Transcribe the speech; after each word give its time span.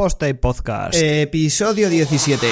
Posta 0.00 0.30
y 0.30 0.32
Podcast. 0.32 0.94
Episodio 0.98 1.90
17. 1.90 2.46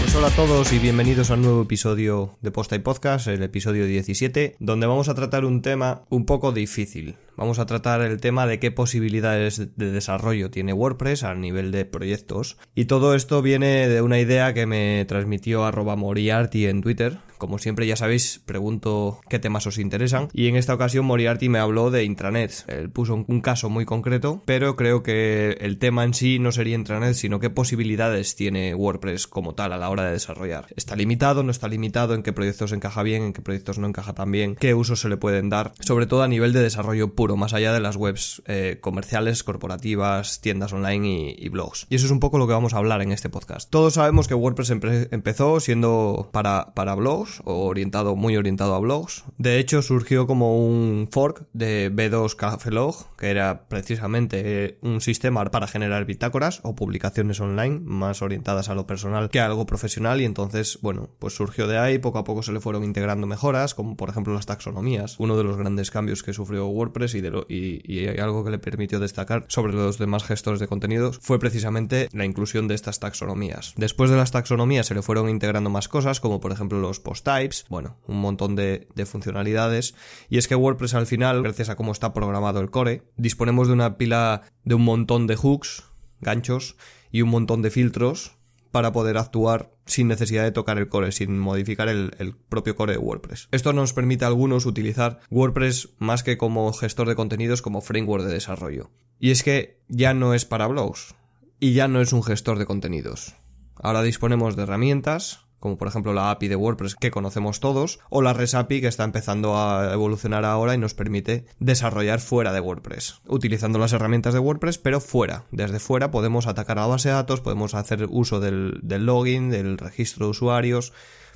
Pues 0.00 0.14
hola 0.16 0.26
a 0.26 0.30
todos 0.30 0.72
y 0.72 0.80
bienvenidos 0.80 1.30
a 1.30 1.34
un 1.34 1.42
nuevo 1.42 1.62
episodio 1.62 2.36
de 2.42 2.50
Posta 2.50 2.74
y 2.74 2.80
Podcast, 2.80 3.28
el 3.28 3.44
episodio 3.44 3.86
17, 3.86 4.56
donde 4.58 4.88
vamos 4.88 5.08
a 5.08 5.14
tratar 5.14 5.44
un 5.44 5.62
tema 5.62 6.02
un 6.10 6.26
poco 6.26 6.50
difícil. 6.50 7.14
Vamos 7.36 7.58
a 7.58 7.66
tratar 7.66 8.00
el 8.00 8.18
tema 8.18 8.46
de 8.46 8.58
qué 8.58 8.70
posibilidades 8.70 9.76
de 9.76 9.92
desarrollo 9.92 10.50
tiene 10.50 10.72
WordPress 10.72 11.22
a 11.22 11.34
nivel 11.34 11.70
de 11.70 11.84
proyectos. 11.84 12.56
Y 12.74 12.86
todo 12.86 13.14
esto 13.14 13.42
viene 13.42 13.88
de 13.88 14.00
una 14.00 14.18
idea 14.18 14.54
que 14.54 14.64
me 14.64 15.04
transmitió 15.06 15.66
arroba 15.66 15.96
Moriarty 15.96 16.66
en 16.66 16.80
Twitter. 16.80 17.18
Como 17.36 17.58
siempre 17.58 17.86
ya 17.86 17.96
sabéis, 17.96 18.40
pregunto 18.46 19.20
qué 19.28 19.38
temas 19.38 19.66
os 19.66 19.76
interesan. 19.76 20.28
Y 20.32 20.48
en 20.48 20.56
esta 20.56 20.72
ocasión 20.72 21.04
Moriarty 21.04 21.50
me 21.50 21.58
habló 21.58 21.90
de 21.90 22.04
intranets. 22.04 22.64
Él 22.68 22.88
puso 22.88 23.26
un 23.28 23.40
caso 23.42 23.68
muy 23.68 23.84
concreto, 23.84 24.42
pero 24.46 24.74
creo 24.74 25.02
que 25.02 25.58
el 25.60 25.78
tema 25.78 26.04
en 26.04 26.14
sí 26.14 26.38
no 26.38 26.50
sería 26.52 26.76
intranet, 26.76 27.12
sino 27.12 27.38
qué 27.38 27.50
posibilidades 27.50 28.36
tiene 28.36 28.74
WordPress 28.74 29.26
como 29.26 29.54
tal 29.54 29.74
a 29.74 29.76
la 29.76 29.90
hora 29.90 30.04
de 30.04 30.12
desarrollar. 30.12 30.68
¿Está 30.74 30.96
limitado? 30.96 31.42
¿No 31.42 31.50
está 31.50 31.68
limitado? 31.68 32.14
¿En 32.14 32.22
qué 32.22 32.32
proyectos 32.32 32.72
encaja 32.72 33.02
bien? 33.02 33.22
¿En 33.22 33.32
qué 33.34 33.42
proyectos 33.42 33.78
no 33.78 33.86
encaja 33.86 34.14
tan 34.14 34.32
bien? 34.32 34.56
¿Qué 34.56 34.72
usos 34.72 35.00
se 35.00 35.10
le 35.10 35.18
pueden 35.18 35.50
dar? 35.50 35.74
Sobre 35.80 36.06
todo 36.06 36.22
a 36.22 36.28
nivel 36.28 36.54
de 36.54 36.62
desarrollo 36.62 37.14
puro 37.14 37.25
más 37.34 37.54
allá 37.54 37.72
de 37.72 37.80
las 37.80 37.96
webs 37.96 38.42
eh, 38.46 38.78
comerciales, 38.80 39.42
corporativas, 39.42 40.40
tiendas 40.40 40.72
online 40.72 41.34
y, 41.36 41.48
blogs. 41.48 41.86
Y 41.90 41.96
eso 41.96 42.06
es 42.06 42.12
un 42.12 42.20
poco 42.20 42.38
lo 42.38 42.46
que 42.46 42.52
vamos 42.52 42.74
a 42.74 42.76
hablar 42.76 43.02
en 43.02 43.10
este 43.10 43.28
podcast. 43.28 43.70
Todos 43.70 43.94
sabemos 43.94 44.28
que 44.28 44.34
WordPress 44.34 44.70
empezó 45.10 45.58
siendo 45.58 46.28
para, 46.32 46.74
para 46.74 46.94
blogs 46.94 47.40
o 47.44 47.66
orientado, 47.66 48.14
muy 48.14 48.36
orientado 48.36 48.74
a 48.74 48.78
blogs. 48.78 49.24
De 49.38 49.58
hecho, 49.58 49.80
surgió 49.82 50.26
como 50.26 50.58
un 50.64 51.08
fork 51.10 51.46
de 51.52 51.90
B2 51.92 52.36
Cafelog, 52.36 53.16
que 53.16 53.30
era 53.30 53.66
precisamente 53.68 54.78
un 54.82 55.00
sistema 55.00 55.44
para 55.50 55.66
generar 55.66 56.04
bitácoras 56.04 56.60
o 56.62 56.74
publicaciones 56.74 57.40
online 57.40 57.80
más 57.82 58.22
orientadas 58.22 58.68
a 58.68 58.74
lo 58.74 58.86
personal 58.86 59.30
que 59.30 59.40
a 59.40 59.46
algo 59.46 59.66
profesional 59.66 60.20
y 60.20 60.24
entonces, 60.24 60.78
bueno, 60.82 61.10
pues 61.18 61.34
surgió 61.34 61.66
de 61.66 61.78
ahí, 61.78 61.98
poco 61.98 62.18
a 62.18 62.24
poco 62.24 62.42
se 62.42 62.52
le 62.52 62.60
fueron 62.60 62.84
integrando 62.84 63.26
mejoras, 63.26 63.74
como 63.74 63.96
por 63.96 64.10
ejemplo 64.10 64.34
las 64.34 64.46
taxonomías, 64.46 65.16
uno 65.18 65.36
de 65.36 65.44
los 65.44 65.56
grandes 65.56 65.90
cambios 65.90 66.22
que 66.22 66.32
sufrió 66.32 66.66
WordPress 66.66 67.14
y, 67.48 68.06
algo 68.18 68.44
que 68.44 68.50
le 68.50 68.58
permitió 68.58 69.00
destacar 69.00 69.44
sobre 69.48 69.72
los 69.72 69.98
demás 69.98 70.24
gestores 70.24 70.60
de 70.60 70.68
contenidos 70.68 71.18
fue 71.20 71.38
precisamente 71.38 72.08
la 72.12 72.24
inclusión 72.24 72.68
de 72.68 72.74
estas 72.74 73.00
taxonomías. 73.00 73.74
Después 73.76 74.10
de 74.10 74.16
las 74.16 74.30
taxonomías 74.30 74.86
se 74.86 74.94
le 74.94 75.02
fueron 75.02 75.28
integrando 75.28 75.70
más 75.70 75.88
cosas, 75.88 76.20
como 76.20 76.40
por 76.40 76.52
ejemplo 76.52 76.80
los 76.80 77.00
post 77.00 77.24
types, 77.24 77.66
bueno, 77.68 77.96
un 78.06 78.20
montón 78.20 78.56
de, 78.56 78.88
de 78.94 79.06
funcionalidades. 79.06 79.94
Y 80.28 80.38
es 80.38 80.48
que 80.48 80.54
WordPress 80.54 80.94
al 80.94 81.06
final, 81.06 81.42
gracias 81.42 81.68
a 81.68 81.76
cómo 81.76 81.92
está 81.92 82.12
programado 82.12 82.60
el 82.60 82.70
core, 82.70 83.02
disponemos 83.16 83.68
de 83.68 83.74
una 83.74 83.96
pila 83.96 84.42
de 84.64 84.74
un 84.74 84.82
montón 84.82 85.26
de 85.26 85.36
hooks, 85.36 85.84
ganchos 86.20 86.76
y 87.10 87.22
un 87.22 87.30
montón 87.30 87.62
de 87.62 87.70
filtros 87.70 88.35
para 88.76 88.92
poder 88.92 89.16
actuar 89.16 89.72
sin 89.86 90.06
necesidad 90.06 90.44
de 90.44 90.52
tocar 90.52 90.76
el 90.76 90.90
core, 90.90 91.10
sin 91.10 91.38
modificar 91.38 91.88
el, 91.88 92.36
propio 92.50 92.76
core 92.76 92.92
de 92.92 92.98
WordPress. 92.98 93.48
Esto 93.50 93.72
nos 93.72 93.94
permite 93.94 94.26
a 94.26 94.28
algunos 94.28 94.66
utilizar 94.66 95.20
WordPress 95.30 95.94
más 95.96 96.22
que 96.22 96.36
como 96.36 96.70
gestor 96.74 97.08
de 97.08 97.14
contenidos, 97.14 97.62
como 97.62 97.80
framework 97.80 98.24
de 98.24 98.34
desarrollo. 98.34 98.90
Y 99.18 99.30
es 99.30 99.42
que 99.42 99.80
ya 99.88 100.12
no 100.12 100.34
es 100.34 100.44
para 100.44 100.66
blogs 100.66 101.14
y 101.58 101.72
ya 101.72 101.88
no 101.88 102.02
es 102.02 102.12
un 102.12 102.22
gestor 102.22 102.58
de 102.58 102.66
contenidos. 102.66 103.34
Ahora 103.76 104.02
disponemos 104.02 104.56
de 104.56 104.64
herramientas 104.64 105.45
como 105.58 105.78
por 105.78 105.88
ejemplo 105.88 106.12
la 106.12 106.30
API 106.30 106.48
de 106.48 106.56
WordPress 106.56 106.94
que 106.96 107.10
conocemos 107.10 107.60
todos, 107.60 107.98
o 108.10 108.22
la 108.22 108.32
REST 108.32 108.54
API 108.54 108.80
que 108.80 108.88
está 108.88 109.04
empezando 109.04 109.56
a 109.56 109.92
evolucionar 109.92 110.44
ahora 110.44 110.74
y 110.74 110.78
nos 110.78 110.94
permite 110.94 111.46
desarrollar 111.58 112.20
fuera 112.20 112.52
de 112.52 112.60
WordPress, 112.60 113.20
utilizando 113.26 113.78
las 113.78 113.92
herramientas 113.92 114.34
de 114.34 114.40
WordPress, 114.40 114.78
pero 114.78 115.00
fuera. 115.00 115.44
Desde 115.50 115.78
fuera 115.78 116.10
podemos 116.10 116.46
atacar 116.46 116.78
a 116.78 116.82
la 116.82 116.88
base 116.88 117.08
de 117.08 117.14
datos, 117.14 117.40
podemos 117.40 117.74
hacer 117.74 118.06
uso 118.10 118.40
del, 118.40 118.80
login, 118.82 119.50
del 119.50 119.78
registro 119.78 120.26
de 120.26 120.30
usuarios, 120.30 120.92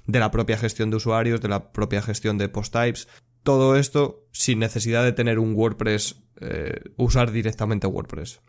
de 0.06 0.18
la 0.18 0.30
propia 0.30 0.58
gestión 0.58 0.90
de 0.90 0.96
usuarios, 0.96 1.40
de 1.40 1.48
la 1.48 1.72
propia 1.72 2.02
gestión 2.02 2.38
de 2.38 2.48
post 2.48 2.72
types. 2.72 3.08
Todo 3.42 3.76
esto 3.76 4.26
sin 4.32 4.58
necesidad 4.58 5.02
de 5.02 5.12
tener 5.12 5.38
un 5.38 5.54
WordPress, 5.54 6.22
eh, 6.40 6.80
usar 6.96 7.32
directamente 7.32 7.86
WordPress. 7.86 8.40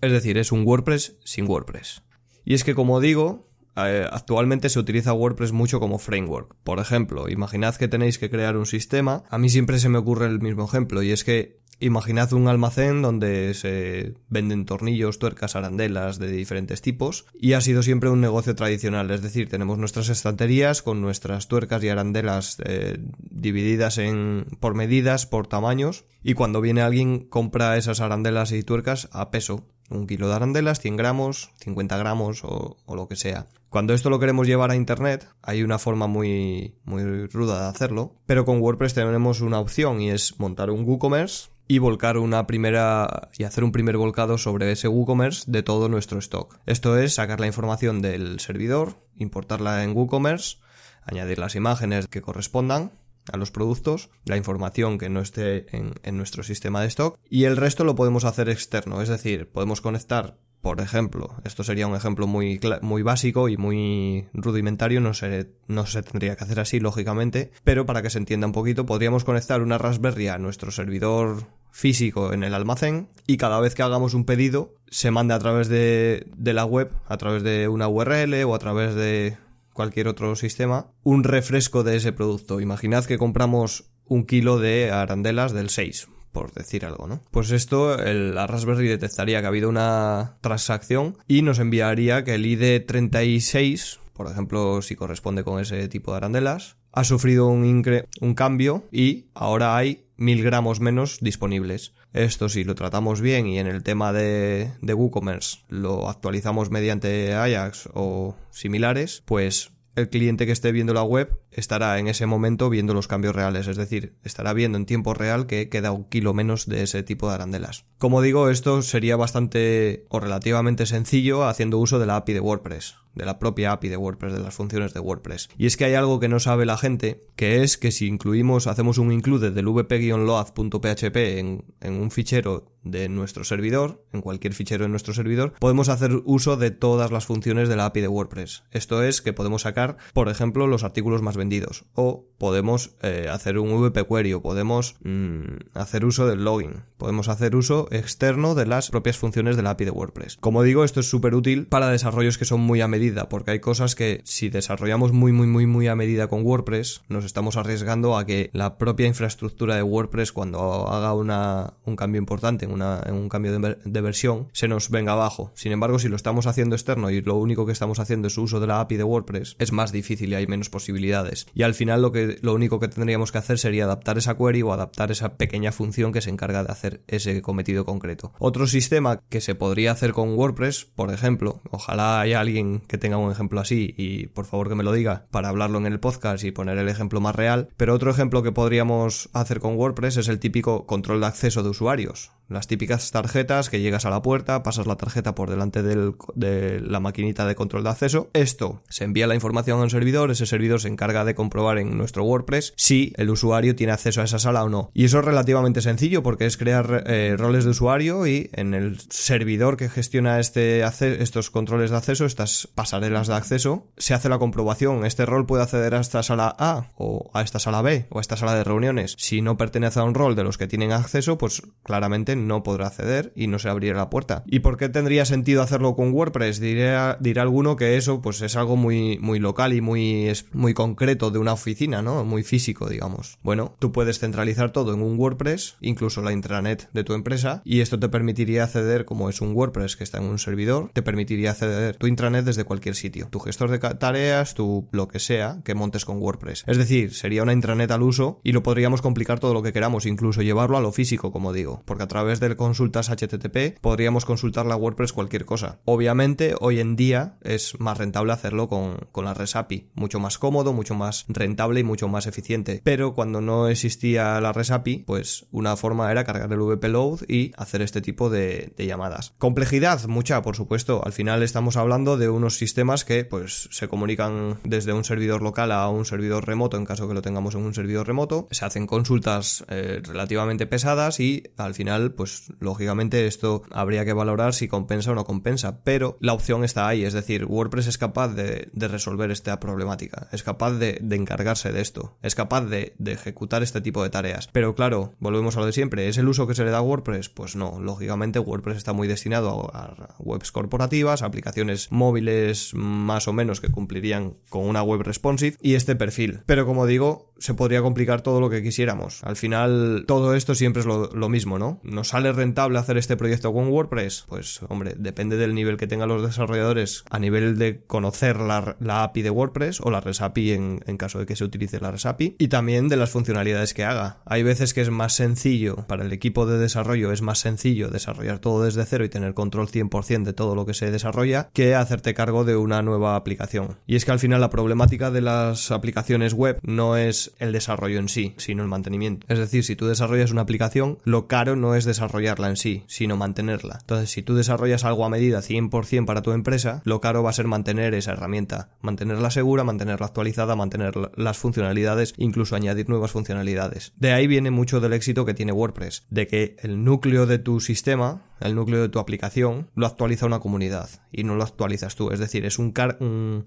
Es 0.00 0.12
decir, 0.12 0.36
es 0.36 0.52
un 0.52 0.66
WordPress 0.66 1.16
sin 1.24 1.46
WordPress. 1.48 2.02
Y 2.44 2.54
es 2.54 2.64
que 2.64 2.74
como 2.74 3.00
digo, 3.00 3.51
eh, 3.76 4.06
actualmente 4.10 4.68
se 4.68 4.78
utiliza 4.78 5.12
WordPress 5.12 5.52
mucho 5.52 5.80
como 5.80 5.98
framework. 5.98 6.56
Por 6.62 6.78
ejemplo, 6.78 7.28
imaginad 7.28 7.74
que 7.76 7.88
tenéis 7.88 8.18
que 8.18 8.30
crear 8.30 8.56
un 8.56 8.66
sistema. 8.66 9.24
A 9.30 9.38
mí 9.38 9.48
siempre 9.48 9.78
se 9.78 9.88
me 9.88 9.98
ocurre 9.98 10.26
el 10.26 10.40
mismo 10.40 10.64
ejemplo 10.64 11.02
y 11.02 11.10
es 11.10 11.24
que 11.24 11.60
imaginad 11.80 12.32
un 12.32 12.46
almacén 12.46 13.02
donde 13.02 13.54
se 13.54 14.14
venden 14.28 14.66
tornillos, 14.66 15.18
tuercas, 15.18 15.56
arandelas 15.56 16.18
de 16.18 16.30
diferentes 16.30 16.80
tipos 16.80 17.26
y 17.34 17.54
ha 17.54 17.60
sido 17.60 17.82
siempre 17.82 18.08
un 18.08 18.20
negocio 18.20 18.54
tradicional. 18.54 19.10
Es 19.10 19.22
decir, 19.22 19.48
tenemos 19.48 19.78
nuestras 19.78 20.08
estanterías 20.08 20.82
con 20.82 21.00
nuestras 21.00 21.48
tuercas 21.48 21.82
y 21.82 21.88
arandelas 21.88 22.58
eh, 22.64 22.98
divididas 23.18 23.98
en 23.98 24.46
por 24.60 24.74
medidas, 24.74 25.26
por 25.26 25.48
tamaños 25.48 26.04
y 26.22 26.34
cuando 26.34 26.60
viene 26.60 26.82
alguien 26.82 27.20
compra 27.20 27.76
esas 27.76 28.00
arandelas 28.00 28.52
y 28.52 28.62
tuercas 28.62 29.08
a 29.10 29.30
peso 29.30 29.66
un 29.92 30.06
kilo 30.06 30.28
de 30.28 30.34
arandelas, 30.34 30.80
100 30.80 30.96
gramos, 30.96 31.50
50 31.58 31.96
gramos 31.98 32.42
o, 32.44 32.76
lo 32.88 33.08
que 33.08 33.16
sea. 33.16 33.48
Cuando 33.72 33.94
esto 33.94 34.10
lo 34.10 34.18
queremos 34.18 34.46
llevar 34.46 34.70
a 34.70 34.76
internet, 34.76 35.26
hay 35.40 35.62
una 35.62 35.78
forma 35.78 36.06
muy, 36.06 36.74
muy 36.84 37.26
ruda 37.28 37.62
de 37.62 37.68
hacerlo, 37.70 38.20
pero 38.26 38.44
con 38.44 38.60
WordPress 38.60 38.92
tenemos 38.92 39.40
una 39.40 39.60
opción 39.60 40.02
y 40.02 40.10
es 40.10 40.38
montar 40.38 40.70
un 40.70 40.84
WooCommerce 40.84 41.48
y 41.68 41.78
volcar 41.78 42.18
una 42.18 42.46
primera 42.46 43.30
y 43.38 43.44
hacer 43.44 43.64
un 43.64 43.72
primer 43.72 43.96
volcado 43.96 44.36
sobre 44.36 44.70
ese 44.72 44.88
WooCommerce 44.88 45.50
de 45.50 45.62
todo 45.62 45.88
nuestro 45.88 46.18
stock. 46.18 46.58
Esto 46.66 46.98
es 46.98 47.14
sacar 47.14 47.40
la 47.40 47.46
información 47.46 48.02
del 48.02 48.40
servidor, 48.40 49.06
importarla 49.16 49.82
en 49.84 49.96
WooCommerce, 49.96 50.58
añadir 51.04 51.38
las 51.38 51.54
imágenes 51.54 52.08
que 52.08 52.20
correspondan 52.20 52.92
a 53.32 53.38
los 53.38 53.50
productos, 53.50 54.10
la 54.26 54.36
información 54.36 54.98
que 54.98 55.08
no 55.08 55.20
esté 55.20 55.74
en, 55.74 56.16
nuestro 56.18 56.42
sistema 56.42 56.82
de 56.82 56.88
stock 56.88 57.18
y 57.30 57.44
el 57.44 57.56
resto 57.56 57.84
lo 57.84 57.94
podemos 57.94 58.26
hacer 58.26 58.50
externo, 58.50 59.00
es 59.00 59.08
decir, 59.08 59.50
podemos 59.50 59.80
conectar 59.80 60.36
por 60.62 60.80
ejemplo, 60.80 61.34
esto 61.44 61.64
sería 61.64 61.88
un 61.88 61.96
ejemplo 61.96 62.28
muy, 62.28 62.60
muy 62.80 63.02
básico 63.02 63.48
y 63.48 63.56
muy 63.56 64.28
rudimentario, 64.32 65.00
no 65.00 65.12
se, 65.12 65.50
no 65.66 65.86
se 65.86 66.02
tendría 66.02 66.36
que 66.36 66.44
hacer 66.44 66.60
así, 66.60 66.78
lógicamente, 66.78 67.50
pero 67.64 67.84
para 67.84 68.00
que 68.00 68.10
se 68.10 68.18
entienda 68.18 68.46
un 68.46 68.52
poquito, 68.52 68.86
podríamos 68.86 69.24
conectar 69.24 69.60
una 69.60 69.76
Raspberry 69.76 70.28
a 70.28 70.38
nuestro 70.38 70.70
servidor 70.70 71.48
físico 71.72 72.32
en 72.32 72.44
el 72.44 72.54
almacén 72.54 73.08
y 73.26 73.38
cada 73.38 73.58
vez 73.58 73.74
que 73.74 73.82
hagamos 73.82 74.14
un 74.14 74.24
pedido 74.24 74.74
se 74.88 75.10
mande 75.10 75.34
a 75.34 75.38
través 75.40 75.68
de, 75.68 76.28
de 76.36 76.52
la 76.52 76.64
web, 76.64 76.92
a 77.06 77.16
través 77.16 77.42
de 77.42 77.66
una 77.66 77.88
URL 77.88 78.44
o 78.44 78.54
a 78.54 78.58
través 78.58 78.94
de 78.94 79.36
cualquier 79.72 80.06
otro 80.06 80.36
sistema, 80.36 80.92
un 81.02 81.24
refresco 81.24 81.82
de 81.82 81.96
ese 81.96 82.12
producto. 82.12 82.60
Imaginad 82.60 83.04
que 83.04 83.18
compramos 83.18 83.90
un 84.06 84.26
kilo 84.26 84.58
de 84.58 84.90
arandelas 84.92 85.52
del 85.52 85.70
6, 85.70 86.08
por 86.32 86.52
decir 86.52 86.84
algo, 86.84 87.06
¿no? 87.06 87.20
Pues 87.30 87.50
esto, 87.50 87.98
el, 87.98 88.34
la 88.34 88.46
Raspberry 88.46 88.88
detectaría 88.88 89.40
que 89.40 89.46
ha 89.46 89.48
habido 89.48 89.68
una 89.68 90.38
transacción 90.40 91.16
y 91.28 91.42
nos 91.42 91.58
enviaría 91.58 92.24
que 92.24 92.34
el 92.34 92.46
ID 92.46 92.86
36, 92.86 94.00
por 94.12 94.26
ejemplo, 94.30 94.82
si 94.82 94.96
corresponde 94.96 95.44
con 95.44 95.60
ese 95.60 95.88
tipo 95.88 96.12
de 96.12 96.16
arandelas, 96.16 96.76
ha 96.92 97.04
sufrido 97.04 97.48
un, 97.48 97.84
un 98.20 98.34
cambio 98.34 98.84
y 98.90 99.26
ahora 99.34 99.76
hay 99.76 100.06
mil 100.16 100.42
gramos 100.42 100.80
menos 100.80 101.18
disponibles. 101.20 101.94
Esto 102.12 102.48
si 102.48 102.64
lo 102.64 102.74
tratamos 102.74 103.20
bien 103.20 103.46
y 103.46 103.58
en 103.58 103.66
el 103.66 103.82
tema 103.82 104.12
de, 104.12 104.70
de 104.82 104.94
WooCommerce 104.94 105.60
lo 105.68 106.08
actualizamos 106.08 106.70
mediante 106.70 107.34
Ajax 107.34 107.88
o 107.94 108.36
similares, 108.50 109.22
pues 109.24 109.71
el 109.94 110.08
cliente 110.08 110.46
que 110.46 110.52
esté 110.52 110.72
viendo 110.72 110.94
la 110.94 111.02
web 111.02 111.38
estará 111.50 111.98
en 111.98 112.08
ese 112.08 112.26
momento 112.26 112.70
viendo 112.70 112.94
los 112.94 113.08
cambios 113.08 113.34
reales, 113.34 113.66
es 113.66 113.76
decir, 113.76 114.16
estará 114.24 114.52
viendo 114.52 114.78
en 114.78 114.86
tiempo 114.86 115.14
real 115.14 115.46
que 115.46 115.68
queda 115.68 115.92
un 115.92 116.04
kilo 116.04 116.34
menos 116.34 116.66
de 116.66 116.82
ese 116.82 117.02
tipo 117.02 117.28
de 117.28 117.34
arandelas. 117.34 117.84
Como 117.98 118.22
digo, 118.22 118.48
esto 118.48 118.82
sería 118.82 119.16
bastante 119.16 120.06
o 120.08 120.20
relativamente 120.20 120.86
sencillo 120.86 121.44
haciendo 121.44 121.78
uso 121.78 121.98
de 121.98 122.06
la 122.06 122.16
API 122.16 122.32
de 122.32 122.40
WordPress 122.40 123.01
de 123.14 123.24
la 123.24 123.38
propia 123.38 123.72
API 123.72 123.88
de 123.88 123.96
WordPress, 123.96 124.32
de 124.32 124.40
las 124.40 124.54
funciones 124.54 124.94
de 124.94 125.00
WordPress. 125.00 125.48
Y 125.56 125.66
es 125.66 125.76
que 125.76 125.84
hay 125.84 125.94
algo 125.94 126.20
que 126.20 126.28
no 126.28 126.40
sabe 126.40 126.66
la 126.66 126.78
gente, 126.78 127.24
que 127.36 127.62
es 127.62 127.76
que 127.76 127.90
si 127.90 128.06
incluimos, 128.06 128.66
hacemos 128.66 128.98
un 128.98 129.12
include 129.12 129.50
del 129.50 129.66
vp-load.php 129.66 131.16
en, 131.16 131.64
en 131.80 131.94
un 131.94 132.10
fichero 132.10 132.72
de 132.84 133.08
nuestro 133.08 133.44
servidor, 133.44 134.04
en 134.12 134.20
cualquier 134.20 134.54
fichero 134.54 134.84
de 134.84 134.88
nuestro 134.88 135.14
servidor, 135.14 135.54
podemos 135.58 135.88
hacer 135.88 136.20
uso 136.24 136.56
de 136.56 136.70
todas 136.70 137.10
las 137.10 137.26
funciones 137.26 137.68
de 137.68 137.76
la 137.76 137.86
API 137.86 138.00
de 138.00 138.08
WordPress. 138.08 138.64
Esto 138.70 139.02
es 139.02 139.22
que 139.22 139.32
podemos 139.32 139.62
sacar, 139.62 139.96
por 140.14 140.28
ejemplo, 140.28 140.66
los 140.66 140.84
artículos 140.84 141.22
más 141.22 141.36
vendidos, 141.36 141.84
o 141.94 142.26
podemos 142.38 142.96
eh, 143.02 143.28
hacer 143.30 143.58
un 143.58 143.72
VP 143.80 144.04
query, 144.06 144.32
o 144.32 144.42
podemos 144.42 144.96
mm, 145.04 145.74
hacer 145.74 146.04
uso 146.04 146.26
del 146.26 146.44
login, 146.44 146.84
podemos 146.96 147.28
hacer 147.28 147.54
uso 147.54 147.88
externo 147.90 148.54
de 148.54 148.66
las 148.66 148.90
propias 148.90 149.18
funciones 149.18 149.56
de 149.56 149.62
la 149.62 149.70
API 149.70 149.84
de 149.84 149.90
WordPress. 149.90 150.36
Como 150.38 150.62
digo, 150.62 150.84
esto 150.84 151.00
es 151.00 151.08
súper 151.08 151.34
útil 151.34 151.66
para 151.66 151.88
desarrollos 151.88 152.38
que 152.38 152.44
son 152.44 152.60
muy 152.60 152.80
a 152.80 152.88
porque 153.28 153.50
hay 153.50 153.60
cosas 153.60 153.94
que 153.94 154.20
si 154.24 154.48
desarrollamos 154.48 155.12
muy, 155.12 155.32
muy, 155.32 155.46
muy, 155.46 155.66
muy 155.66 155.88
a 155.88 155.96
medida 155.96 156.28
con 156.28 156.44
WordPress, 156.44 157.02
nos 157.08 157.24
estamos 157.24 157.56
arriesgando 157.56 158.16
a 158.16 158.24
que 158.24 158.50
la 158.52 158.78
propia 158.78 159.06
infraestructura 159.06 159.74
de 159.74 159.82
WordPress, 159.82 160.32
cuando 160.32 160.88
haga 160.88 161.14
una, 161.14 161.74
un 161.84 161.96
cambio 161.96 162.20
importante, 162.20 162.66
una, 162.66 163.02
un 163.10 163.28
cambio 163.28 163.58
de, 163.58 163.76
de 163.84 164.00
versión, 164.00 164.48
se 164.52 164.68
nos 164.68 164.90
venga 164.90 165.12
abajo. 165.12 165.50
Sin 165.54 165.72
embargo, 165.72 165.98
si 165.98 166.08
lo 166.08 166.16
estamos 166.16 166.46
haciendo 166.46 166.76
externo 166.76 167.10
y 167.10 167.20
lo 167.22 167.36
único 167.36 167.66
que 167.66 167.72
estamos 167.72 167.98
haciendo 167.98 168.28
es 168.28 168.38
uso 168.38 168.60
de 168.60 168.66
la 168.66 168.80
API 168.80 168.96
de 168.96 169.04
WordPress, 169.04 169.56
es 169.58 169.72
más 169.72 169.90
difícil 169.90 170.30
y 170.30 170.34
hay 170.34 170.46
menos 170.46 170.70
posibilidades. 170.70 171.46
Y 171.54 171.62
al 171.62 171.74
final 171.74 172.02
lo, 172.02 172.12
que, 172.12 172.38
lo 172.42 172.54
único 172.54 172.78
que 172.78 172.88
tendríamos 172.88 173.32
que 173.32 173.38
hacer 173.38 173.58
sería 173.58 173.84
adaptar 173.84 174.18
esa 174.18 174.36
query 174.36 174.62
o 174.62 174.72
adaptar 174.72 175.10
esa 175.10 175.36
pequeña 175.36 175.72
función 175.72 176.12
que 176.12 176.20
se 176.20 176.30
encarga 176.30 176.62
de 176.62 176.72
hacer 176.72 177.02
ese 177.08 177.42
cometido 177.42 177.84
concreto. 177.84 178.32
Otro 178.38 178.66
sistema 178.66 179.20
que 179.28 179.40
se 179.40 179.54
podría 179.54 179.92
hacer 179.92 180.12
con 180.12 180.34
WordPress, 180.34 180.84
por 180.84 181.12
ejemplo, 181.12 181.60
ojalá 181.70 182.20
haya 182.20 182.40
alguien 182.40 182.80
que 182.92 182.98
tenga 182.98 183.16
un 183.16 183.32
ejemplo 183.32 183.58
así 183.58 183.94
y 183.96 184.26
por 184.26 184.44
favor 184.44 184.68
que 184.68 184.74
me 184.74 184.84
lo 184.84 184.92
diga 184.92 185.24
para 185.30 185.48
hablarlo 185.48 185.78
en 185.78 185.86
el 185.86 185.98
podcast 185.98 186.44
y 186.44 186.50
poner 186.52 186.76
el 186.76 186.90
ejemplo 186.90 187.22
más 187.22 187.34
real, 187.34 187.70
pero 187.78 187.94
otro 187.94 188.10
ejemplo 188.10 188.42
que 188.42 188.52
podríamos 188.52 189.30
hacer 189.32 189.60
con 189.60 189.76
WordPress 189.76 190.18
es 190.18 190.28
el 190.28 190.38
típico 190.38 190.84
control 190.84 191.20
de 191.20 191.26
acceso 191.26 191.62
de 191.62 191.70
usuarios. 191.70 192.32
Las 192.52 192.66
típicas 192.66 193.10
tarjetas 193.10 193.70
que 193.70 193.80
llegas 193.80 194.04
a 194.04 194.10
la 194.10 194.20
puerta, 194.20 194.62
pasas 194.62 194.86
la 194.86 194.96
tarjeta 194.96 195.34
por 195.34 195.48
delante 195.48 195.82
de 195.82 196.80
la 196.80 197.00
maquinita 197.00 197.46
de 197.46 197.54
control 197.54 197.84
de 197.84 197.88
acceso. 197.88 198.28
Esto 198.34 198.82
se 198.90 199.04
envía 199.04 199.26
la 199.26 199.34
información 199.34 199.80
a 199.80 199.84
un 199.84 199.90
servidor, 199.90 200.30
ese 200.30 200.44
servidor 200.44 200.78
se 200.78 200.88
encarga 200.88 201.24
de 201.24 201.34
comprobar 201.34 201.78
en 201.78 201.96
nuestro 201.96 202.24
WordPress 202.24 202.74
si 202.76 203.14
el 203.16 203.30
usuario 203.30 203.74
tiene 203.74 203.94
acceso 203.94 204.20
a 204.20 204.24
esa 204.24 204.38
sala 204.38 204.64
o 204.64 204.68
no. 204.68 204.90
Y 204.92 205.06
eso 205.06 205.20
es 205.20 205.24
relativamente 205.24 205.80
sencillo 205.80 206.22
porque 206.22 206.44
es 206.44 206.58
crear 206.58 207.04
eh, 207.06 207.36
roles 207.38 207.64
de 207.64 207.70
usuario 207.70 208.26
y 208.26 208.50
en 208.52 208.74
el 208.74 209.00
servidor 209.08 209.78
que 209.78 209.88
gestiona 209.88 210.38
este 210.38 210.82
estos 210.82 211.50
controles 211.50 211.90
de 211.90 211.96
acceso, 211.96 212.26
estas 212.26 212.68
pasarelas 212.82 213.28
de 213.28 213.34
acceso, 213.34 213.86
se 213.96 214.12
hace 214.12 214.28
la 214.28 214.40
comprobación. 214.40 215.06
Este 215.06 215.24
rol 215.24 215.46
puede 215.46 215.62
acceder 215.62 215.94
a 215.94 216.00
esta 216.00 216.24
sala 216.24 216.52
A 216.58 216.90
o 216.96 217.30
a 217.32 217.42
esta 217.42 217.60
sala 217.60 217.80
B 217.80 218.08
o 218.10 218.18
a 218.18 218.20
esta 218.20 218.36
sala 218.36 218.56
de 218.56 218.64
reuniones. 218.64 219.14
Si 219.18 219.40
no 219.40 219.56
pertenece 219.56 220.00
a 220.00 220.02
un 220.02 220.14
rol 220.14 220.34
de 220.34 220.42
los 220.42 220.58
que 220.58 220.66
tienen 220.66 220.90
acceso, 220.90 221.38
pues 221.38 221.62
claramente 221.84 222.34
no 222.34 222.64
podrá 222.64 222.88
acceder 222.88 223.32
y 223.36 223.46
no 223.46 223.60
se 223.60 223.68
abrirá 223.68 223.96
la 223.96 224.10
puerta. 224.10 224.42
¿Y 224.46 224.58
por 224.58 224.78
qué 224.78 224.88
tendría 224.88 225.24
sentido 225.24 225.62
hacerlo 225.62 225.94
con 225.94 226.12
WordPress? 226.12 226.58
Diré, 226.58 226.96
dirá 227.20 227.42
alguno 227.42 227.76
que 227.76 227.96
eso 227.96 228.20
pues 228.20 228.42
es 228.42 228.56
algo 228.56 228.74
muy, 228.74 229.16
muy 229.18 229.38
local 229.38 229.74
y 229.74 229.80
muy, 229.80 230.32
muy 230.52 230.74
concreto 230.74 231.30
de 231.30 231.38
una 231.38 231.52
oficina, 231.52 232.02
¿no? 232.02 232.24
Muy 232.24 232.42
físico, 232.42 232.88
digamos. 232.88 233.38
Bueno, 233.44 233.76
tú 233.78 233.92
puedes 233.92 234.18
centralizar 234.18 234.72
todo 234.72 234.92
en 234.92 235.02
un 235.02 235.16
WordPress, 235.20 235.76
incluso 235.80 236.20
la 236.20 236.32
intranet 236.32 236.90
de 236.92 237.04
tu 237.04 237.14
empresa, 237.14 237.62
y 237.64 237.78
esto 237.80 238.00
te 238.00 238.08
permitiría 238.08 238.64
acceder, 238.64 239.04
como 239.04 239.28
es 239.28 239.40
un 239.40 239.54
WordPress 239.54 239.94
que 239.94 240.02
está 240.02 240.18
en 240.18 240.24
un 240.24 240.40
servidor, 240.40 240.90
te 240.92 241.02
permitiría 241.02 241.52
acceder 241.52 241.94
tu 241.94 242.08
intranet 242.08 242.44
desde 242.44 242.64
cualquier 242.72 242.94
sitio. 242.94 243.28
Tu 243.30 243.38
gestor 243.38 243.70
de 243.70 243.78
tareas, 243.78 244.54
tu 244.54 244.88
lo 244.92 245.06
que 245.06 245.18
sea 245.18 245.60
que 245.62 245.74
montes 245.74 246.06
con 246.06 246.16
WordPress. 246.16 246.64
Es 246.66 246.78
decir, 246.78 247.12
sería 247.12 247.42
una 247.42 247.52
intranet 247.52 247.90
al 247.90 248.00
uso 248.00 248.40
y 248.42 248.52
lo 248.52 248.62
podríamos 248.62 249.02
complicar 249.02 249.40
todo 249.40 249.52
lo 249.52 249.62
que 249.62 249.74
queramos, 249.74 250.06
incluso 250.06 250.40
llevarlo 250.40 250.78
a 250.78 250.80
lo 250.80 250.90
físico, 250.90 251.32
como 251.32 251.52
digo, 251.52 251.82
porque 251.84 252.04
a 252.04 252.08
través 252.08 252.40
de 252.40 252.56
consultas 252.56 253.10
HTTP 253.10 253.78
podríamos 253.80 254.24
consultar 254.24 254.64
la 254.64 254.76
WordPress 254.76 255.12
cualquier 255.12 255.44
cosa. 255.44 255.80
Obviamente, 255.84 256.54
hoy 256.60 256.80
en 256.80 256.96
día 256.96 257.36
es 257.42 257.78
más 257.78 257.98
rentable 257.98 258.32
hacerlo 258.32 258.68
con, 258.68 258.96
con 259.12 259.26
la 259.26 259.34
REST 259.34 259.56
API, 259.56 259.90
mucho 259.94 260.18
más 260.18 260.38
cómodo, 260.38 260.72
mucho 260.72 260.94
más 260.94 261.26
rentable 261.28 261.80
y 261.80 261.84
mucho 261.84 262.08
más 262.08 262.26
eficiente. 262.26 262.80
Pero 262.82 263.12
cuando 263.12 263.42
no 263.42 263.68
existía 263.68 264.40
la 264.40 264.54
REST 264.54 264.70
API, 264.70 265.04
pues 265.06 265.46
una 265.50 265.76
forma 265.76 266.10
era 266.10 266.24
cargar 266.24 266.50
el 266.50 266.60
VP 266.60 266.88
Load 266.88 267.20
y 267.28 267.52
hacer 267.58 267.82
este 267.82 268.00
tipo 268.00 268.30
de, 268.30 268.72
de 268.78 268.86
llamadas. 268.86 269.34
Complejidad, 269.36 270.06
mucha, 270.06 270.40
por 270.40 270.56
supuesto. 270.56 271.02
Al 271.04 271.12
final 271.12 271.42
estamos 271.42 271.76
hablando 271.76 272.16
de 272.16 272.30
unos 272.30 272.61
sistemas 272.62 273.04
que 273.04 273.24
pues 273.24 273.68
se 273.72 273.88
comunican 273.88 274.58
desde 274.62 274.92
un 274.92 275.02
servidor 275.02 275.42
local 275.42 275.72
a 275.72 275.88
un 275.88 276.04
servidor 276.04 276.46
remoto 276.46 276.76
en 276.76 276.84
caso 276.84 277.08
que 277.08 277.14
lo 277.14 277.20
tengamos 277.20 277.56
en 277.56 277.62
un 277.62 277.74
servidor 277.74 278.06
remoto. 278.06 278.46
Se 278.52 278.64
hacen 278.64 278.86
consultas 278.86 279.64
eh, 279.68 280.00
relativamente 280.04 280.68
pesadas 280.68 281.18
y 281.18 281.42
al 281.56 281.74
final 281.74 282.12
pues 282.12 282.52
lógicamente 282.60 283.26
esto 283.26 283.62
habría 283.72 284.04
que 284.04 284.12
valorar 284.12 284.54
si 284.54 284.68
compensa 284.68 285.10
o 285.10 285.16
no 285.16 285.24
compensa. 285.24 285.82
Pero 285.82 286.16
la 286.20 286.34
opción 286.34 286.62
está 286.62 286.86
ahí, 286.86 287.04
es 287.04 287.14
decir, 287.14 287.46
WordPress 287.46 287.88
es 287.88 287.98
capaz 287.98 288.28
de, 288.28 288.70
resolver 288.74 289.32
esta 289.32 289.58
problemática, 289.58 290.28
es 290.30 290.44
capaz 290.44 290.72
de, 290.72 291.00
encargarse 291.10 291.72
de 291.72 291.80
esto, 291.80 292.16
es 292.22 292.36
capaz 292.36 292.62
de 292.66 292.94
ejecutar 293.06 293.64
este 293.64 293.80
tipo 293.80 294.04
de 294.04 294.10
tareas. 294.10 294.48
Pero 294.52 294.76
claro, 294.76 295.14
volvemos 295.18 295.56
a 295.56 295.60
lo 295.60 295.66
de 295.66 295.72
siempre, 295.72 296.06
¿es 296.08 296.16
el 296.16 296.28
uso 296.28 296.46
que 296.46 296.54
se 296.54 296.64
le 296.64 296.70
da 296.70 296.78
a 296.78 296.82
WordPress? 296.82 297.28
Pues 297.28 297.56
no, 297.56 297.80
lógicamente 297.80 298.38
WordPress 298.38 298.76
está 298.76 298.92
muy 298.92 299.08
destinado 299.08 299.70
a 299.74 300.14
webs 300.20 300.52
corporativas, 300.52 301.22
aplicaciones 301.22 301.90
móviles 301.90 302.51
más 302.74 303.28
o 303.28 303.32
menos 303.32 303.60
que 303.60 303.70
cumplirían 303.70 304.34
con 304.48 304.66
una 304.66 304.82
web 304.82 305.02
responsive 305.02 305.56
y 305.60 305.74
este 305.74 305.96
perfil. 305.96 306.40
Pero 306.46 306.66
como 306.66 306.86
digo, 306.86 307.32
se 307.38 307.54
podría 307.54 307.82
complicar 307.82 308.22
todo 308.22 308.40
lo 308.40 308.50
que 308.50 308.62
quisiéramos. 308.62 309.22
Al 309.24 309.36
final, 309.36 310.04
todo 310.06 310.34
esto 310.34 310.54
siempre 310.54 310.80
es 310.80 310.86
lo, 310.86 311.28
mismo, 311.28 311.58
¿no? 311.58 311.80
¿Nos 311.82 312.08
sale 312.08 312.32
rentable 312.32 312.78
hacer 312.78 312.98
este 312.98 313.16
proyecto 313.16 313.52
con 313.52 313.68
WordPress? 313.68 314.26
Pues, 314.28 314.60
hombre, 314.68 314.94
depende 314.96 315.36
del 315.36 315.54
nivel 315.54 315.76
que 315.76 315.86
tengan 315.86 316.08
los 316.08 316.22
desarrolladores 316.22 317.04
a 317.10 317.18
nivel 317.18 317.58
de 317.58 317.82
conocer 317.86 318.36
la, 318.36 318.76
la 318.80 319.02
API 319.02 319.22
de 319.22 319.30
WordPress 319.30 319.80
o 319.80 319.90
la 319.90 320.00
REST 320.00 320.22
API 320.22 320.52
en, 320.52 320.80
en, 320.86 320.96
caso 320.96 321.18
de 321.18 321.26
que 321.26 321.36
se 321.36 321.44
utilice 321.44 321.80
la 321.80 321.90
REST 321.90 322.06
API 322.06 322.36
y 322.38 322.48
también 322.48 322.88
de 322.88 322.96
las 322.96 323.10
funcionalidades 323.10 323.74
que 323.74 323.84
haga. 323.84 324.20
Hay 324.24 324.42
veces 324.42 324.74
que 324.74 324.82
es 324.82 324.90
más 324.90 325.14
sencillo, 325.14 325.76
para 325.88 326.04
el 326.04 326.12
equipo 326.12 326.46
de 326.46 326.58
desarrollo 326.58 327.12
es 327.12 327.22
más 327.22 327.38
sencillo 327.38 327.88
desarrollar 327.88 328.38
todo 328.38 328.64
desde 328.64 328.84
cero 328.84 329.04
y 329.04 329.08
tener 329.08 329.34
control 329.34 329.68
100% 329.68 330.22
de 330.24 330.32
todo 330.32 330.54
lo 330.54 330.66
que 330.66 330.74
se 330.74 330.90
desarrolla 330.90 331.50
que 331.52 331.74
hacerte 331.74 332.14
cargo 332.14 332.41
de 332.44 332.56
una 332.56 332.82
nueva 332.82 333.16
aplicación. 333.16 333.78
Y 333.86 333.96
es 333.96 334.04
que 334.04 334.12
al 334.12 334.18
final 334.18 334.40
la 334.40 334.50
problemática 334.50 335.10
de 335.10 335.20
las 335.20 335.70
aplicaciones 335.70 336.34
web 336.34 336.58
no 336.62 336.96
es 336.96 337.32
el 337.38 337.52
desarrollo 337.52 337.98
en 337.98 338.08
sí, 338.08 338.34
sino 338.36 338.62
el 338.62 338.68
mantenimiento. 338.68 339.26
Es 339.28 339.38
decir, 339.38 339.64
si 339.64 339.76
tú 339.76 339.86
desarrollas 339.86 340.30
una 340.30 340.42
aplicación, 340.42 340.98
lo 341.04 341.26
caro 341.26 341.56
no 341.56 341.74
es 341.74 341.84
desarrollarla 341.84 342.48
en 342.48 342.56
sí, 342.56 342.84
sino 342.86 343.16
mantenerla. 343.16 343.78
Entonces, 343.80 344.10
si 344.10 344.22
tú 344.22 344.34
desarrollas 344.34 344.84
algo 344.84 345.04
a 345.04 345.08
medida 345.08 345.40
100% 345.40 346.04
para 346.04 346.22
tu 346.22 346.32
empresa, 346.32 346.82
lo 346.84 347.00
caro 347.00 347.22
va 347.22 347.30
a 347.30 347.34
ser 347.34 347.46
mantener 347.46 347.94
esa 347.94 348.12
herramienta, 348.12 348.70
mantenerla 348.80 349.30
segura, 349.30 349.64
mantenerla 349.64 350.06
actualizada, 350.06 350.56
mantener 350.56 350.94
las 351.16 351.38
funcionalidades, 351.38 352.14
incluso 352.16 352.56
añadir 352.56 352.88
nuevas 352.88 353.12
funcionalidades. 353.12 353.92
De 353.96 354.12
ahí 354.12 354.26
viene 354.26 354.50
mucho 354.50 354.80
del 354.80 354.92
éxito 354.92 355.24
que 355.24 355.34
tiene 355.34 355.52
WordPress, 355.52 356.04
de 356.10 356.26
que 356.26 356.56
el 356.60 356.84
núcleo 356.84 357.26
de 357.26 357.38
tu 357.38 357.60
sistema 357.60 358.22
el 358.46 358.54
núcleo 358.54 358.82
de 358.82 358.88
tu 358.88 358.98
aplicación, 358.98 359.70
lo 359.74 359.86
actualiza 359.86 360.26
una 360.26 360.40
comunidad 360.40 360.88
y 361.10 361.24
no 361.24 361.34
lo 361.34 361.44
actualizas 361.44 361.94
tú. 361.94 362.10
Es 362.10 362.18
decir, 362.18 362.44
es 362.44 362.58
un, 362.58 362.72
car 362.72 362.98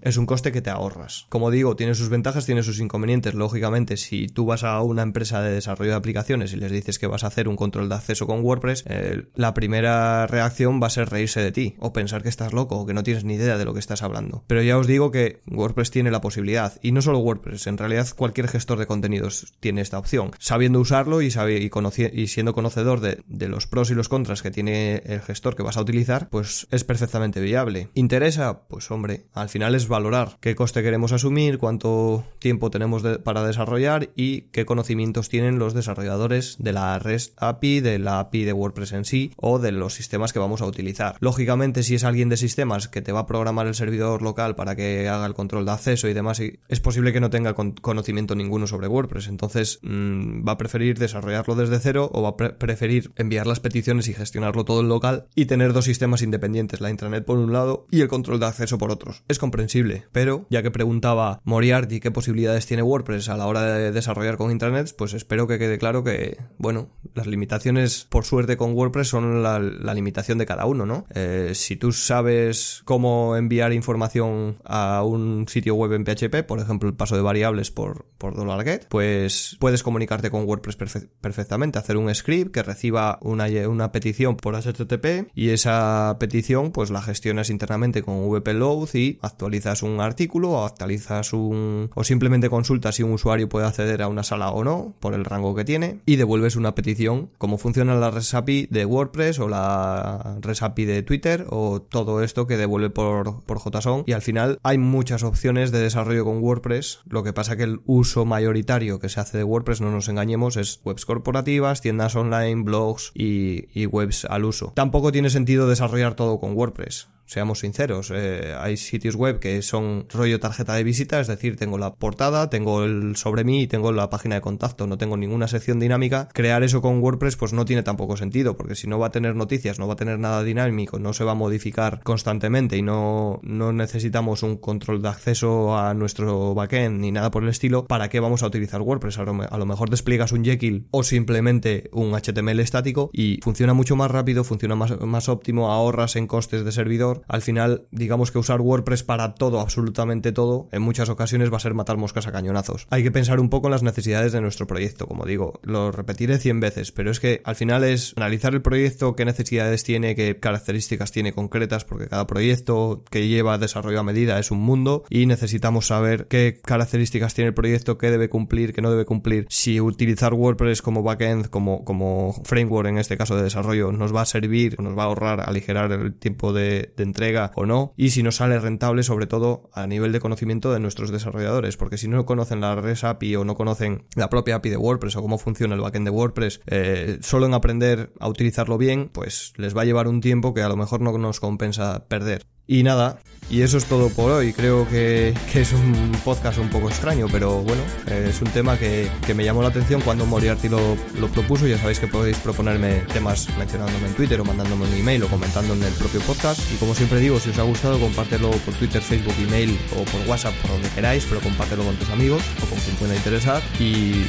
es 0.02 0.16
un 0.16 0.26
coste 0.26 0.52
que 0.52 0.62
te 0.62 0.70
ahorras. 0.70 1.26
Como 1.28 1.50
digo, 1.50 1.76
tiene 1.76 1.94
sus 1.94 2.08
ventajas, 2.08 2.46
tiene 2.46 2.62
sus 2.62 2.80
inconvenientes. 2.80 3.34
Lógicamente, 3.34 3.96
si 3.96 4.28
tú 4.28 4.46
vas 4.46 4.64
a 4.64 4.80
una 4.82 5.02
empresa 5.02 5.42
de 5.42 5.52
desarrollo 5.52 5.90
de 5.92 5.96
aplicaciones 5.96 6.52
y 6.52 6.56
les 6.56 6.72
dices 6.72 6.98
que 6.98 7.06
vas 7.06 7.24
a 7.24 7.28
hacer 7.28 7.48
un 7.48 7.56
control 7.56 7.88
de 7.88 7.94
acceso 7.94 8.26
con 8.26 8.40
WordPress, 8.40 8.84
eh, 8.86 9.24
la 9.34 9.54
primera 9.54 10.26
reacción 10.26 10.80
va 10.82 10.86
a 10.88 10.90
ser 10.90 11.10
reírse 11.10 11.40
de 11.40 11.52
ti 11.52 11.76
o 11.78 11.92
pensar 11.92 12.22
que 12.22 12.28
estás 12.28 12.52
loco 12.52 12.76
o 12.76 12.86
que 12.86 12.94
no 12.94 13.02
tienes 13.02 13.24
ni 13.24 13.34
idea 13.34 13.58
de 13.58 13.64
lo 13.64 13.74
que 13.74 13.80
estás 13.80 14.02
hablando. 14.02 14.44
Pero 14.46 14.62
ya 14.62 14.78
os 14.78 14.86
digo 14.86 15.10
que 15.10 15.42
WordPress 15.46 15.90
tiene 15.90 16.10
la 16.10 16.20
posibilidad 16.20 16.78
y 16.82 16.92
no 16.92 17.02
solo 17.02 17.18
WordPress, 17.18 17.66
en 17.66 17.78
realidad 17.78 18.08
cualquier 18.16 18.48
gestor 18.48 18.78
de 18.78 18.86
contenidos 18.86 19.54
tiene 19.60 19.80
esta 19.80 19.98
opción. 19.98 20.30
Sabiendo 20.38 20.80
usarlo 20.80 21.22
y, 21.22 21.28
y, 21.28 21.70
y 22.12 22.26
siendo 22.28 22.54
conocedor 22.54 23.00
de 23.00 23.48
los 23.48 23.66
pros 23.66 23.90
y 23.90 23.94
los 23.94 24.08
contras 24.08 24.42
que 24.42 24.50
tiene 24.50 24.85
el 24.94 25.20
gestor 25.20 25.56
que 25.56 25.62
vas 25.62 25.76
a 25.76 25.80
utilizar, 25.80 26.28
pues 26.28 26.66
es 26.70 26.84
perfectamente 26.84 27.40
viable. 27.40 27.90
¿Interesa? 27.94 28.66
Pues 28.68 28.90
hombre, 28.90 29.26
al 29.32 29.48
final 29.48 29.74
es 29.74 29.88
valorar 29.88 30.38
qué 30.40 30.54
coste 30.54 30.82
queremos 30.82 31.12
asumir, 31.12 31.58
cuánto 31.58 32.24
tiempo 32.38 32.70
tenemos 32.70 33.02
para 33.24 33.46
desarrollar 33.46 34.10
y 34.16 34.42
qué 34.52 34.66
conocimientos 34.66 35.28
tienen 35.28 35.58
los 35.58 35.74
desarrolladores 35.74 36.56
de 36.58 36.72
la 36.72 36.98
REST 36.98 37.34
API, 37.36 37.80
de 37.80 37.98
la 37.98 38.20
API 38.20 38.44
de 38.44 38.52
WordPress 38.52 38.92
en 38.92 39.04
sí 39.04 39.32
o 39.36 39.58
de 39.58 39.72
los 39.72 39.94
sistemas 39.94 40.32
que 40.32 40.38
vamos 40.38 40.62
a 40.62 40.66
utilizar. 40.66 41.16
Lógicamente, 41.20 41.82
si 41.82 41.94
es 41.94 42.04
alguien 42.04 42.28
de 42.28 42.36
sistemas 42.36 42.88
que 42.88 43.02
te 43.02 43.12
va 43.12 43.20
a 43.20 43.26
programar 43.26 43.66
el 43.66 43.74
servidor 43.74 44.22
local 44.22 44.54
para 44.56 44.76
que 44.76 45.08
haga 45.08 45.26
el 45.26 45.34
control 45.34 45.64
de 45.64 45.72
acceso 45.72 46.08
y 46.08 46.14
demás, 46.14 46.40
es 46.40 46.80
posible 46.80 47.12
que 47.12 47.20
no 47.20 47.30
tenga 47.30 47.54
con 47.54 47.72
conocimiento 47.72 48.34
ninguno 48.34 48.66
sobre 48.66 48.88
WordPress. 48.88 49.28
Entonces, 49.28 49.78
mmm, 49.82 50.46
va 50.46 50.52
a 50.52 50.58
preferir 50.58 50.98
desarrollarlo 50.98 51.54
desde 51.54 51.78
cero 51.78 52.10
o 52.12 52.22
va 52.22 52.30
a 52.30 52.36
pre 52.36 52.50
preferir 52.50 53.12
enviar 53.16 53.46
las 53.46 53.60
peticiones 53.60 54.08
y 54.08 54.14
gestionarlo 54.14 54.64
todo 54.66 54.80
en 54.80 54.88
local 54.88 55.28
y 55.34 55.46
tener 55.46 55.72
dos 55.72 55.86
sistemas 55.86 56.20
independientes, 56.20 56.82
la 56.82 56.90
intranet 56.90 57.24
por 57.24 57.38
un 57.38 57.52
lado 57.52 57.86
y 57.90 58.02
el 58.02 58.08
control 58.08 58.40
de 58.40 58.46
acceso 58.46 58.76
por 58.76 58.90
otros. 58.90 59.22
Es 59.28 59.38
comprensible, 59.38 60.04
pero 60.12 60.46
ya 60.50 60.62
que 60.62 60.70
preguntaba 60.70 61.40
Moriarty 61.44 62.00
qué 62.00 62.10
posibilidades 62.10 62.66
tiene 62.66 62.82
WordPress 62.82 63.30
a 63.30 63.36
la 63.38 63.46
hora 63.46 63.62
de 63.62 63.92
desarrollar 63.92 64.36
con 64.36 64.50
intranets, 64.50 64.92
pues 64.92 65.14
espero 65.14 65.46
que 65.46 65.58
quede 65.58 65.78
claro 65.78 66.04
que, 66.04 66.36
bueno, 66.58 66.90
las 67.14 67.26
limitaciones 67.26 68.06
por 68.10 68.24
suerte 68.24 68.56
con 68.56 68.74
WordPress 68.74 69.08
son 69.08 69.42
la, 69.42 69.58
limitación 69.94 70.36
de 70.36 70.44
cada 70.44 70.66
uno, 70.66 70.84
¿no? 70.84 71.06
Eh, 71.14 71.52
si 71.54 71.76
tú 71.76 71.92
sabes 71.92 72.82
cómo 72.84 73.36
enviar 73.36 73.72
información 73.72 74.58
a 74.64 75.02
un 75.04 75.46
sitio 75.48 75.74
web 75.74 75.92
en 75.92 76.04
PHP, 76.04 76.46
por 76.46 76.58
ejemplo, 76.58 76.88
el 76.88 76.94
paso 76.94 77.16
de 77.16 77.22
variables 77.22 77.70
por, 77.70 78.04
por 78.18 78.34
$get, 78.64 78.86
pues 78.88 79.56
puedes 79.60 79.82
comunicarte 79.82 80.30
con 80.30 80.44
WordPress 80.44 80.76
perfectamente, 81.20 81.78
hacer 81.78 81.96
un 81.96 82.12
script 82.14 82.52
que 82.52 82.62
reciba 82.62 83.18
una, 83.22 83.46
una 83.68 83.92
petición 83.92 84.36
por 84.36 84.55
HTTP 84.64 85.30
y 85.34 85.50
esa 85.50 86.16
petición 86.18 86.72
pues 86.72 86.90
la 86.90 87.02
gestionas 87.02 87.50
internamente 87.50 88.02
con 88.02 88.28
VP 88.28 88.54
Load 88.54 88.94
y 88.94 89.18
actualizas 89.22 89.82
un 89.82 90.00
artículo 90.00 90.50
o 90.50 90.64
actualizas 90.64 91.32
un 91.32 91.90
o 91.94 92.04
simplemente 92.04 92.48
consultas 92.48 92.96
si 92.96 93.02
un 93.02 93.12
usuario 93.12 93.48
puede 93.48 93.66
acceder 93.66 94.02
a 94.02 94.08
una 94.08 94.22
sala 94.22 94.50
o 94.50 94.64
no 94.64 94.94
por 95.00 95.14
el 95.14 95.24
rango 95.24 95.54
que 95.54 95.64
tiene 95.64 96.00
y 96.06 96.16
devuelves 96.16 96.56
una 96.56 96.74
petición 96.74 97.30
como 97.38 97.58
funciona 97.58 97.94
la 97.94 98.10
REST 98.10 98.34
API 98.34 98.68
de 98.70 98.86
WordPress 98.86 99.38
o 99.40 99.48
la 99.48 100.38
REST 100.40 100.62
API 100.62 100.84
de 100.84 101.02
Twitter 101.02 101.46
o 101.50 101.82
todo 101.82 102.22
esto 102.22 102.46
que 102.46 102.56
devuelve 102.56 102.90
por, 102.90 103.42
por 103.42 103.58
JSON 103.58 104.04
y 104.06 104.12
al 104.12 104.22
final 104.22 104.58
hay 104.62 104.78
muchas 104.78 105.22
opciones 105.22 105.72
de 105.72 105.80
desarrollo 105.80 106.24
con 106.24 106.42
WordPress. 106.42 107.00
Lo 107.08 107.22
que 107.22 107.32
pasa 107.32 107.56
que 107.56 107.64
el 107.64 107.80
uso 107.86 108.24
mayoritario 108.24 108.98
que 108.98 109.08
se 109.08 109.20
hace 109.20 109.38
de 109.38 109.44
WordPress 109.44 109.80
no 109.80 109.90
nos 109.90 110.08
engañemos 110.08 110.56
es 110.56 110.80
webs 110.84 111.04
corporativas 111.04 111.80
tiendas 111.80 112.16
online 112.16 112.62
blogs 112.62 113.12
y, 113.14 113.68
y 113.78 113.86
webs 113.86 114.24
al 114.24 114.44
tampoco 114.74 115.12
tiene 115.12 115.30
sentido 115.30 115.68
desarrollar 115.68 116.14
todo 116.14 116.38
con 116.38 116.54
WordPress 116.54 117.08
seamos 117.26 117.60
sinceros, 117.60 118.12
eh, 118.14 118.54
hay 118.58 118.76
sitios 118.76 119.16
web 119.16 119.40
que 119.40 119.60
son 119.62 120.06
rollo 120.08 120.38
tarjeta 120.40 120.74
de 120.74 120.84
visita, 120.84 121.20
es 121.20 121.26
decir, 121.26 121.56
tengo 121.56 121.76
la 121.76 121.94
portada, 121.94 122.48
tengo 122.50 122.84
el 122.84 123.16
sobre 123.16 123.44
mí 123.44 123.62
y 123.62 123.66
tengo 123.66 123.90
la 123.92 124.08
página 124.08 124.36
de 124.36 124.40
contacto, 124.40 124.86
no 124.86 124.96
tengo 124.96 125.16
ninguna 125.16 125.48
sección 125.48 125.80
dinámica. 125.80 126.28
Crear 126.32 126.62
eso 126.62 126.80
con 126.80 127.00
WordPress 127.00 127.36
pues 127.36 127.52
no 127.52 127.64
tiene 127.64 127.82
tampoco 127.82 128.16
sentido, 128.16 128.56
porque 128.56 128.76
si 128.76 128.86
no 128.86 128.98
va 128.98 129.08
a 129.08 129.10
tener 129.10 129.34
noticias, 129.34 129.78
no 129.78 129.88
va 129.88 129.94
a 129.94 129.96
tener 129.96 130.18
nada 130.18 130.42
dinámico, 130.44 130.98
no 130.98 131.12
se 131.12 131.24
va 131.24 131.32
a 131.32 131.34
modificar 131.34 132.00
constantemente 132.04 132.76
y 132.76 132.82
no, 132.82 133.40
no 133.42 133.72
necesitamos 133.72 134.42
un 134.42 134.56
control 134.56 135.02
de 135.02 135.08
acceso 135.08 135.76
a 135.76 135.94
nuestro 135.94 136.54
backend 136.54 137.00
ni 137.00 137.10
nada 137.10 137.30
por 137.30 137.42
el 137.42 137.48
estilo, 137.48 137.86
¿para 137.86 138.08
qué 138.08 138.20
vamos 138.20 138.42
a 138.42 138.46
utilizar 138.46 138.80
WordPress? 138.80 139.18
A 139.18 139.24
lo, 139.24 139.66
mejor 139.66 139.90
despliegas 139.90 140.30
un 140.30 140.44
Jekyll 140.44 140.86
o 140.92 141.02
simplemente 141.02 141.88
un 141.92 142.12
HTML 142.12 142.60
estático 142.60 143.10
y 143.12 143.40
funciona 143.42 143.74
mucho 143.74 143.96
más 143.96 144.10
rápido, 144.10 144.44
funciona 144.44 144.76
más, 144.76 145.00
más 145.00 145.28
óptimo, 145.28 145.72
ahorras 145.72 146.14
en 146.14 146.28
costes 146.28 146.64
de 146.64 146.70
servidor 146.70 147.15
al 147.28 147.42
final, 147.42 147.86
digamos 147.90 148.30
que 148.30 148.38
usar 148.38 148.60
WordPress 148.60 149.02
para 149.02 149.34
todo, 149.34 149.60
absolutamente 149.60 150.32
todo, 150.32 150.68
en 150.72 150.82
muchas 150.82 151.08
ocasiones 151.08 151.52
va 151.52 151.56
a 151.56 151.60
ser 151.60 151.74
matar 151.74 151.96
moscas 151.96 152.26
a 152.26 152.32
cañonazos. 152.32 152.86
Hay 152.90 153.02
que 153.02 153.10
pensar 153.10 153.40
un 153.40 153.50
poco 153.50 153.68
en 153.68 153.72
las 153.72 153.82
necesidades 153.82 154.32
de 154.32 154.40
nuestro 154.40 154.66
proyecto, 154.66 155.06
como 155.06 155.24
digo, 155.24 155.60
lo 155.62 155.92
repetiré 155.92 156.38
100 156.38 156.60
veces, 156.60 156.92
pero 156.92 157.10
es 157.10 157.20
que 157.20 157.40
al 157.44 157.56
final 157.56 157.84
es 157.84 158.14
analizar 158.16 158.54
el 158.54 158.62
proyecto, 158.62 159.14
qué 159.14 159.24
necesidades 159.24 159.84
tiene, 159.84 160.14
qué 160.14 160.38
características 160.38 161.12
tiene 161.12 161.32
concretas, 161.32 161.84
porque 161.84 162.08
cada 162.08 162.26
proyecto 162.26 163.04
que 163.10 163.28
lleva 163.28 163.58
desarrollo 163.58 164.00
a 164.00 164.02
medida 164.02 164.38
es 164.38 164.50
un 164.50 164.60
mundo 164.60 165.04
y 165.10 165.26
necesitamos 165.26 165.86
saber 165.86 166.26
qué 166.28 166.60
características 166.62 167.34
tiene 167.34 167.48
el 167.48 167.54
proyecto, 167.54 167.98
qué 167.98 168.10
debe 168.10 168.28
cumplir, 168.28 168.72
qué 168.72 168.82
no 168.82 168.90
debe 168.90 169.04
cumplir, 169.04 169.46
si 169.48 169.80
utilizar 169.80 170.34
WordPress 170.34 170.82
como 170.82 171.02
backend, 171.02 171.48
como, 171.48 171.84
como 171.84 172.34
framework 172.44 172.88
en 172.88 172.98
este 172.98 173.16
caso 173.16 173.36
de 173.36 173.42
desarrollo, 173.42 173.92
nos 173.92 174.14
va 174.14 174.22
a 174.22 174.26
servir, 174.26 174.80
nos 174.80 174.96
va 174.96 175.02
a 175.02 175.06
ahorrar, 175.06 175.40
aligerar 175.40 175.92
el 175.92 176.14
tiempo 176.14 176.52
de 176.52 176.92
entrega 177.06 177.52
o 177.54 177.66
no 177.66 177.92
y 177.96 178.10
si 178.10 178.22
nos 178.22 178.36
sale 178.36 178.58
rentable 178.58 179.02
sobre 179.02 179.26
todo 179.26 179.70
a 179.72 179.86
nivel 179.86 180.12
de 180.12 180.20
conocimiento 180.20 180.72
de 180.72 180.80
nuestros 180.80 181.10
desarrolladores 181.10 181.76
porque 181.76 181.98
si 181.98 182.08
no 182.08 182.26
conocen 182.26 182.60
la 182.60 182.74
REST 182.74 183.04
API 183.04 183.36
o 183.36 183.44
no 183.44 183.54
conocen 183.54 184.04
la 184.14 184.28
propia 184.28 184.56
API 184.56 184.70
de 184.70 184.76
WordPress 184.76 185.16
o 185.16 185.22
cómo 185.22 185.38
funciona 185.38 185.74
el 185.74 185.80
backend 185.80 186.06
de 186.06 186.10
WordPress 186.10 186.60
eh, 186.66 187.18
solo 187.22 187.46
en 187.46 187.54
aprender 187.54 188.12
a 188.20 188.28
utilizarlo 188.28 188.78
bien 188.78 189.10
pues 189.12 189.52
les 189.56 189.76
va 189.76 189.82
a 189.82 189.84
llevar 189.84 190.08
un 190.08 190.20
tiempo 190.20 190.54
que 190.54 190.62
a 190.62 190.68
lo 190.68 190.76
mejor 190.76 191.00
no 191.00 191.16
nos 191.16 191.40
compensa 191.40 192.06
perder 192.08 192.46
y 192.66 192.82
nada, 192.82 193.20
y 193.48 193.62
eso 193.62 193.78
es 193.78 193.84
todo 193.84 194.08
por 194.08 194.32
hoy. 194.32 194.52
Creo 194.52 194.88
que, 194.88 195.32
es 195.54 195.72
un 195.72 196.12
podcast 196.24 196.58
un 196.58 196.68
poco 196.68 196.88
extraño, 196.88 197.26
pero 197.30 197.62
bueno, 197.62 197.82
es 198.06 198.40
un 198.42 198.48
tema 198.48 198.76
que, 198.76 199.08
me 199.34 199.44
llamó 199.44 199.62
la 199.62 199.68
atención 199.68 200.00
cuando 200.00 200.26
Moriarty 200.26 200.68
lo, 200.68 200.96
lo, 201.20 201.28
propuso. 201.28 201.66
Ya 201.66 201.78
sabéis 201.78 202.00
que 202.00 202.08
podéis 202.08 202.38
proponerme 202.38 203.04
temas 203.12 203.48
mencionándome 203.56 204.08
en 204.08 204.14
Twitter 204.14 204.40
o 204.40 204.44
mandándome 204.44 204.86
un 204.86 204.94
email 204.94 205.22
o 205.22 205.28
comentando 205.28 205.74
en 205.74 205.82
el 205.84 205.92
propio 205.92 206.20
podcast. 206.22 206.60
Y 206.72 206.76
como 206.76 206.94
siempre 206.94 207.20
digo, 207.20 207.38
si 207.38 207.50
os 207.50 207.58
ha 207.58 207.62
gustado, 207.62 208.00
compártelo 208.00 208.50
por 208.50 208.74
Twitter, 208.74 209.00
Facebook, 209.00 209.34
email 209.38 209.78
o 209.96 210.02
por 210.04 210.28
WhatsApp, 210.28 210.54
por 210.56 210.72
donde 210.72 210.88
queráis, 210.90 211.24
pero 211.28 211.40
compártelo 211.40 211.84
con 211.84 211.94
tus 211.96 212.10
amigos 212.10 212.42
o 212.62 212.66
con 212.66 212.78
quien 212.80 212.96
pueda 212.96 213.14
interesar. 213.14 213.62
Y 213.78 214.26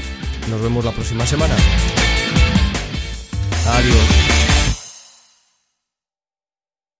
nos 0.50 0.62
vemos 0.62 0.86
la 0.86 0.92
próxima 0.92 1.26
semana. 1.26 1.56
Adiós. 3.68 4.47